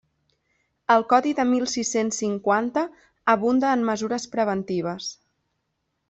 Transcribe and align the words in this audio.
El 0.93 1.03
Codi 1.11 1.33
de 1.39 1.43
mil 1.49 1.65
sis-cents 1.73 2.21
cinquanta 2.23 2.85
abunda 3.37 3.75
en 3.79 3.83
mesures 3.93 4.25
preventives. 4.37 5.11